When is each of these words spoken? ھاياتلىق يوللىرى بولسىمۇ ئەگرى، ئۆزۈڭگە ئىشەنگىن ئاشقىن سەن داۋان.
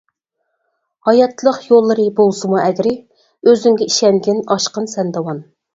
ھاياتلىق 1.09 1.59
يوللىرى 1.67 2.07
بولسىمۇ 2.21 2.59
ئەگرى، 2.65 2.97
ئۆزۈڭگە 3.49 3.91
ئىشەنگىن 3.93 4.45
ئاشقىن 4.57 4.95
سەن 4.99 5.19
داۋان. 5.19 5.51